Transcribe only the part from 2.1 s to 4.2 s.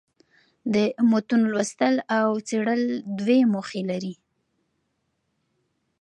او څېړل دوې موخي لري.